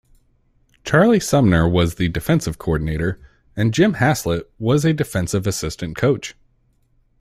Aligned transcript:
Charlie 0.83 1.19
Sumner 1.19 1.69
was 1.69 1.93
the 1.93 2.09
defensive 2.09 2.57
coordinator 2.57 3.19
and 3.55 3.71
Jim 3.71 3.93
Haslett 3.93 4.49
was 4.57 4.83
a 4.83 4.93
defensive 4.93 5.45
assistant 5.45 5.95
coach. 5.95 6.33